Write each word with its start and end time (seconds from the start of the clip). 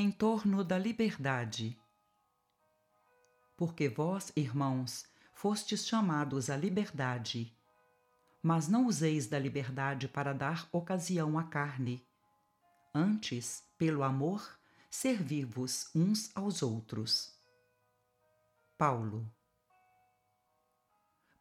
em 0.00 0.10
torno 0.10 0.64
da 0.64 0.78
liberdade. 0.78 1.78
Porque 3.54 3.86
vós, 3.86 4.32
irmãos, 4.34 5.04
fostes 5.34 5.86
chamados 5.86 6.48
à 6.48 6.56
liberdade. 6.56 7.54
Mas 8.42 8.66
não 8.66 8.86
useis 8.86 9.26
da 9.26 9.38
liberdade 9.38 10.08
para 10.08 10.32
dar 10.32 10.66
ocasião 10.72 11.38
à 11.38 11.44
carne. 11.44 12.02
Antes, 12.94 13.62
pelo 13.76 14.02
amor, 14.02 14.58
servir-vos 14.90 15.90
uns 15.94 16.34
aos 16.34 16.62
outros. 16.62 17.38
Paulo. 18.78 19.30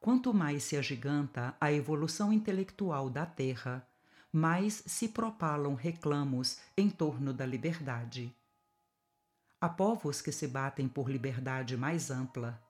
Quanto 0.01 0.33
mais 0.33 0.63
se 0.63 0.75
agiganta 0.75 1.55
a 1.61 1.71
evolução 1.71 2.33
intelectual 2.33 3.09
da 3.09 3.25
Terra, 3.25 3.87
mais 4.31 4.83
se 4.85 5.07
propalam 5.07 5.75
reclamos 5.75 6.59
em 6.77 6.89
torno 6.89 7.33
da 7.33 7.45
liberdade. 7.45 8.35
Há 9.61 9.67
povos 9.67 10.21
que 10.21 10.31
se 10.31 10.47
batem 10.47 10.87
por 10.87 11.09
liberdade 11.09 11.75
mais 11.75 12.09
ampla. 12.09 12.63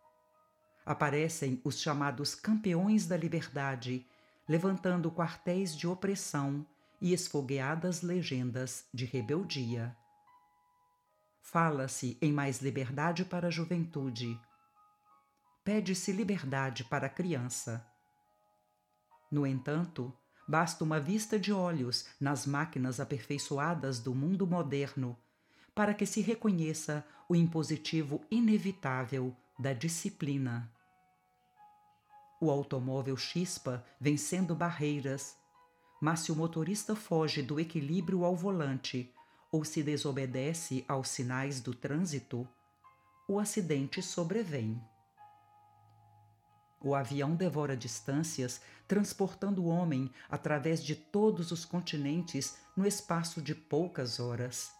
Aparecem 0.84 1.62
os 1.64 1.80
chamados 1.80 2.34
campeões 2.34 3.06
da 3.06 3.16
liberdade, 3.16 4.08
levantando 4.48 5.12
quartéis 5.12 5.78
de 5.78 5.88
opressão 5.88 6.66
e 7.00 7.14
esfogueadas 7.14 8.02
legendas 8.02 8.88
de 8.92 9.06
rebeldia. 9.06 9.96
Fala-se 11.44 12.18
em 12.20 12.34
mais 12.34 12.60
liberdade 12.60 13.24
para 13.24 13.50
a 13.50 13.52
juventude. 13.52 14.40
Pede-se 15.64 16.12
liberdade 16.12 16.84
para 16.86 17.06
a 17.06 17.10
criança. 17.10 17.86
No 19.32 19.46
entanto, 19.46 20.12
basta 20.48 20.84
uma 20.84 21.00
vista 21.00 21.40
de 21.40 21.54
olhos 21.54 22.08
nas 22.20 22.48
máquinas 22.48 23.00
aperfeiçoadas 23.00 24.00
do 24.00 24.16
mundo 24.16 24.48
moderno 24.48 25.16
para 25.74 25.94
que 25.94 26.06
se 26.06 26.22
reconheça 26.22 27.06
o 27.28 27.36
impositivo 27.36 28.22
inevitável 28.30 29.36
da 29.58 29.74
disciplina. 29.74 30.72
O 32.42 32.50
automóvel 32.50 33.18
chispa 33.18 33.86
vencendo 34.00 34.56
barreiras, 34.56 35.38
mas 36.02 36.22
se 36.22 36.32
o 36.32 36.36
motorista 36.36 36.96
foge 36.96 37.42
do 37.42 37.60
equilíbrio 37.60 38.24
ao 38.24 38.36
volante 38.36 39.14
ou 39.52 39.66
se 39.66 39.84
desobedece 39.84 40.86
aos 40.88 41.10
sinais 41.10 41.60
do 41.60 41.74
trânsito, 41.74 42.48
o 43.28 43.40
acidente 43.40 44.02
sobrevém. 44.02 44.82
O 46.82 46.96
avião 46.96 47.36
devora 47.36 47.76
distâncias, 47.76 48.62
transportando 48.88 49.64
o 49.64 49.68
homem 49.68 50.10
através 50.30 50.82
de 50.82 50.96
todos 50.96 51.52
os 51.52 51.66
continentes 51.66 52.58
no 52.76 52.88
espaço 52.88 53.42
de 53.42 53.54
poucas 53.54 54.20
horas. 54.20 54.79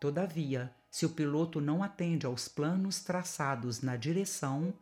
Todavia, 0.00 0.74
se 0.90 1.04
o 1.06 1.10
piloto 1.10 1.60
não 1.60 1.82
atende 1.82 2.26
aos 2.26 2.46
planos 2.46 3.02
traçados 3.02 3.80
na 3.80 3.96
direção, 3.96 4.72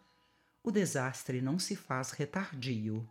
o 0.62 0.70
desastre 0.70 1.40
não 1.40 1.58
se 1.58 1.74
faz 1.74 2.10
retardio. 2.10 3.08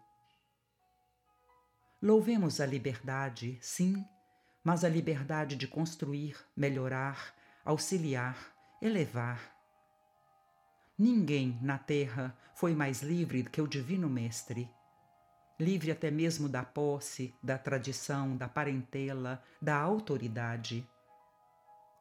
Louvemos 2.02 2.60
a 2.60 2.66
liberdade, 2.66 3.58
sim, 3.62 4.06
mas 4.64 4.84
a 4.84 4.90
liberdade 4.90 5.56
de 5.56 5.68
construir, 5.68 6.38
melhorar, 6.56 7.34
auxiliar, 7.66 8.38
elevar. 8.82 9.56
Ninguém 10.98 11.60
na 11.62 11.78
terra 11.78 12.38
foi 12.56 12.76
mais 12.76 13.02
livre 13.02 13.44
que 13.44 13.62
o 13.62 13.68
Divino 13.68 14.10
Mestre. 14.10 14.70
Livre 15.60 15.92
até 15.92 16.12
mesmo 16.12 16.48
da 16.48 16.64
posse, 16.64 17.34
da 17.42 17.58
tradição, 17.58 18.38
da 18.38 18.48
parentela, 18.48 19.44
da 19.62 19.78
autoridade 19.78 20.88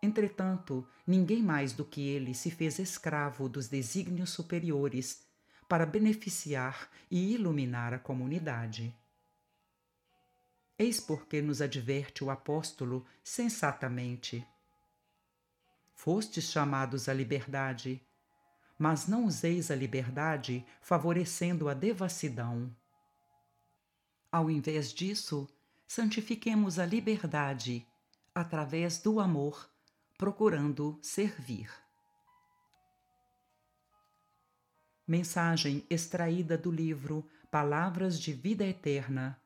Entretanto, 0.02 0.86
ninguém 1.06 1.42
mais 1.42 1.72
do 1.72 1.84
que 1.84 2.08
ele 2.08 2.32
se 2.32 2.50
fez 2.50 2.78
escravo 2.78 3.48
dos 3.48 3.68
desígnios 3.68 4.30
superiores 4.30 5.22
para 5.68 5.84
beneficiar 5.84 6.90
e 7.10 7.34
iluminar 7.34 7.92
a 7.92 7.98
comunidade. 7.98 8.96
Eis 10.78 10.98
porque 10.98 11.42
nos 11.42 11.60
adverte 11.60 12.24
o 12.24 12.30
apóstolo 12.30 13.06
sensatamente. 13.22 14.46
Fostes 15.94 16.50
chamados 16.50 17.06
à 17.06 17.12
liberdade, 17.12 18.00
mas 18.78 19.06
não 19.06 19.26
useis 19.26 19.70
a 19.70 19.76
liberdade 19.76 20.64
favorecendo 20.80 21.68
a 21.68 21.74
devassidão. 21.74 22.74
Ao 24.32 24.50
invés 24.50 24.94
disso, 24.94 25.46
santifiquemos 25.86 26.78
a 26.78 26.86
liberdade 26.86 27.86
através 28.34 28.98
do 28.98 29.20
amor 29.20 29.68
procurando 30.20 30.98
servir. 31.00 31.70
Mensagem 35.08 35.82
extraída 35.88 36.58
do 36.58 36.70
livro 36.70 37.26
Palavras 37.50 38.20
de 38.20 38.34
Vida 38.34 38.62
Eterna, 38.62 39.40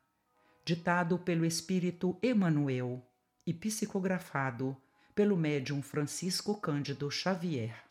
ditado 0.65 1.17
pelo 1.17 1.45
Espírito 1.45 2.19
Emanuel 2.21 3.09
e 3.47 3.53
psicografado 3.53 4.75
pelo 5.15 5.37
médium 5.37 5.81
Francisco 5.81 6.59
Cândido 6.59 7.09
Xavier. 7.09 7.81